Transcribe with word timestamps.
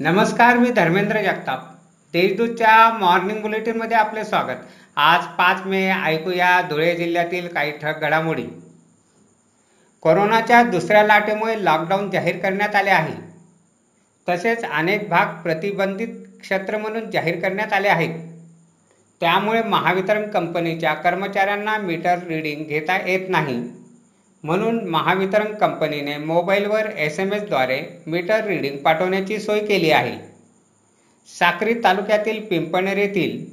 नमस्कार 0.00 0.56
मी 0.56 0.70
धर्मेंद्र 0.70 1.20
जगताप. 1.20 1.58
देशदूतच्या 2.12 2.90
मॉर्निंग 2.90 3.40
बुलेटिनमध्ये 3.42 3.96
आपले 3.96 4.24
स्वागत. 4.24 4.56
आज 4.96 5.24
पाच 5.24 5.66
मे 5.66 5.90
ऐकूया 5.90 6.60
धुळे 6.60 6.96
जिल्ह्यातील 6.96 7.48
काही 7.48 7.72
ठक 7.72 8.00
घडामोडी. 8.00 8.46
कोरोनाच्या 10.00 10.62
दुसऱ्या 10.62 11.02
लाटेमुळे 11.04 11.64
लॉकडाऊन 11.64 12.10
जाहीर 12.10 12.38
करण्यात 12.38 12.74
आले 12.74 12.90
आहे. 12.90 13.14
तसेच 14.28 14.64
अनेक 14.64 15.08
भाग 15.08 15.42
प्रतिबंधित 15.42 16.08
क्षेत्र 16.40 16.78
म्हणून 16.78 17.10
जाहीर 17.10 17.40
करण्यात 17.40 17.72
आले 17.72 17.88
आहेत. 17.88 18.14
त्यामुळे 19.20 19.62
महावितरण 19.62 20.30
कंपनीच्या 20.30 20.94
कर्मचाऱ्यांना 20.94 21.78
मीटर 21.78 22.18
रीडिंग 22.26 22.64
घेता 22.64 23.10
येत 23.10 23.28
नाही. 23.28 23.62
म्हणून 24.44 24.78
महावितरण 24.88 25.54
कंपनीने 25.54 26.16
मोबाईलवर 26.16 26.86
एस 26.96 27.18
एम 27.20 27.32
एसद्वारे 27.32 27.80
मीटर 28.06 28.44
रीडिंग 28.44 28.76
पाठवण्याची 28.76 29.38
सोय 29.38 29.60
केली 29.60 29.90
आहे. 29.90 30.16
साक्री 31.28 31.74
तालुक्यातील 31.74 32.40
पिंपणेर 32.40 32.98
येथील 32.98 33.44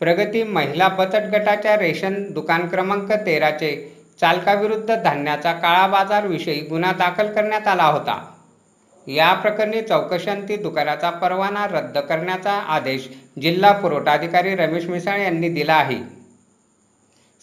प्रगती 0.00 0.42
महिला 0.42 0.88
बचत 0.88 1.28
गटाच्या 1.32 1.76
रेशन 1.76 2.22
दुकान 2.32 2.66
क्रमांक 2.68 3.12
तेराचे 3.26 3.72
चालकाविरुद्ध 4.20 4.94
धान्याचा 4.94 5.52
काळा 5.52 5.86
बाजारविषयी 5.86 6.60
गुन्हा 6.60 6.92
दाखल 6.92 7.32
करण्यात 7.32 7.68
आला 7.68 7.84
होता. 7.84 8.20
या 9.06 9.32
प्रकरणी 9.34 9.80
चौकशांती 9.82 10.56
दुकानाचा 10.56 11.10
परवाना 11.10 11.66
रद्द 11.66 11.98
करण्याचा 11.98 12.52
आदेश 12.52 13.08
जिल्हा 13.42 13.72
पुरवठा 13.72 14.12
अधिकारी 14.12 14.54
रमेश 14.54 14.86
मिसाळ 14.86 15.20
यांनी 15.20 15.48
दिला 15.48 15.74
आहे. 15.74 16.19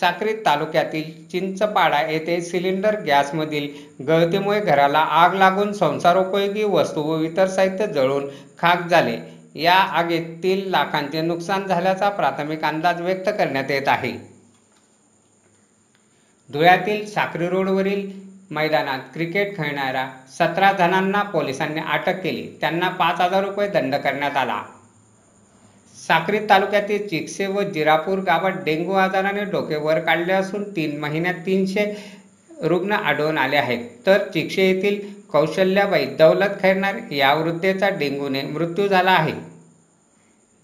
साक्री 0.00 0.32
तालुक्यातील 0.46 1.28
चिंचपाडा 1.28 2.00
येथे 2.00 2.40
सिलेंडर 2.40 3.00
गॅसमधील 3.00 3.68
गळतीमुळे 4.06 4.60
घराला 4.60 4.98
आग 4.98 5.34
लागून 5.34 5.72
संसारोपयोगी 5.72 6.64
वस्तू 6.64 7.02
व 7.02 7.20
इतर 7.20 7.46
साहित्य 7.46 7.86
जळून 7.86 8.28
खाक 8.58 8.86
झाले. 8.88 9.18
या 9.54 9.74
आगीत 9.74 10.42
तीन 10.42 10.68
लाखांचे 10.68 11.20
नुकसान 11.20 11.66
झाल्याचा 11.66 12.08
प्राथमिक 12.08 12.64
अंदाज 12.64 13.00
व्यक्त 13.00 13.28
करण्यात 13.28 13.70
येत 13.70 13.88
आहे. 13.88 14.12
धुळ्यातील 16.52 17.06
साक्री 17.06 17.48
रोडवरील 17.48 18.10
मैदानात 18.50 18.98
क्रिकेट 19.14 19.56
खेळणाऱ्या 19.56 20.08
सतरा 20.38 20.72
जणांना 20.72 21.22
पोलिसांनी 21.22 21.80
अटक 21.80 22.22
केली. 22.22 22.58
त्यांना 22.60 22.88
पाच 22.88 23.20
हजार 23.20 23.44
रुपये 23.44 23.68
दंड 23.68 23.94
करण्यात 23.94 24.36
आला. 24.36 24.62
साक्री 26.08 26.38
तालुक्यातील 26.50 27.06
चिकसे 27.08 27.46
व 27.46 27.62
जिरापूर 27.72 28.18
गावात 28.18 28.52
डेंग्यू 28.64 28.92
आजाराने 28.92 29.44
डोके 29.44 29.76
वर 29.76 29.98
काढले 29.98 30.32
असून 30.32 30.62
तीन 30.76 30.98
महिन्यात 31.00 31.34
तीनशे 31.46 31.84
रुग्ण 32.62 32.92
आढळून 32.92 33.38
आले 33.38 33.56
आहेत. 33.56 33.84
तर 34.06 34.18
चिकसे 34.34 34.66
येथील 34.66 34.98
कौशल्याबाई 35.32 36.04
दौलत 36.18 36.54
खैरनार 36.62 36.96
या 37.12 37.32
वृद्धेचा 37.34 37.88
डेंग्यूने 37.88 38.42
मृत्यू 38.42 38.86
झाला 38.88 39.10
आहे. 39.10 39.32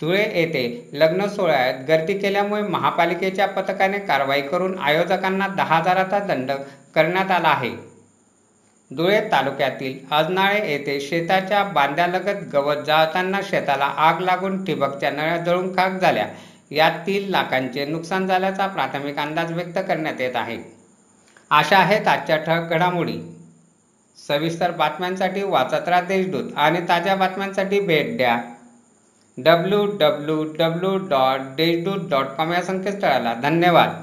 धुळे 0.00 0.22
येथे 0.34 0.90
लग्न 0.92 1.26
सोहळ्यात 1.26 1.84
गर्दी 1.88 2.14
केल्यामुळे 2.18 2.62
महापालिकेच्या 2.62 3.46
पथकाने 3.48 3.98
कारवाई 3.98 4.40
करून 4.40 4.78
आयोजकांना 4.78 5.46
दहा 5.48 5.76
हजाराचा 5.76 6.18
दंड 6.18 6.50
करण्यात 6.94 7.30
आला 7.30 7.48
आहे. 7.48 7.70
धुळे 8.90 9.20
तालुक्यातील 9.32 9.98
अजनाळे 10.10 10.72
येथे 10.72 11.00
शेताच्या 11.00 11.62
बांध्यालगत 11.64 12.42
गवत 12.52 12.84
जाळताना 12.86 13.40
शेताला 13.42 13.84
आग 13.84 14.20
लागून 14.20 14.64
ठिबकच्या 14.64 15.10
नळ्या 15.10 15.36
जळून 15.36 15.72
खाक 15.76 16.00
झाल्या. 16.00 16.26
यात 16.70 16.90
तीन 17.06 17.28
लाखांचे 17.28 17.84
नुकसान 17.84 18.26
झाल्याचा 18.26 18.66
प्राथमिक 18.66 19.18
अंदाज 19.18 19.52
व्यक्त 19.52 19.78
करण्यात 19.78 20.20
येत 20.20 20.36
आहे. 20.36 20.58
अशा 21.50 21.78
आहेत 21.78 22.08
आजच्या 22.08 22.36
ठळक 22.36 22.70
घडामोडी. 22.70 23.18
सविस्तर 24.28 24.70
बातम्यांसाठी 24.70 25.42
वाचत 25.42 25.88
राहा 25.88 26.00
देशदूत 26.00 26.44
आणि 26.56 26.80
ताज्या 26.88 27.14
बातम्यांसाठी 27.14 27.80
भेट 27.80 28.16
द्या. 28.16 28.38
W 29.38 29.86
W 29.86 30.44
W 30.44 30.96
dot 30.96 31.40
Deshdoot 31.40 32.08
dot 32.10 32.26
com 32.26 32.52
या 32.52 32.62
संकेतस्थळाला 32.62 33.34
धन्यवाद. 33.34 34.02